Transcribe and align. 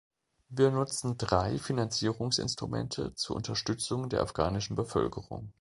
Wir 0.49 0.71
nutzen 0.71 1.15
drei 1.19 1.59
Finanzierungsinstrumente 1.59 3.13
zur 3.13 3.35
Unterstützung 3.35 4.09
der 4.09 4.21
afghanischen 4.23 4.75
Bevölkerung. 4.75 5.49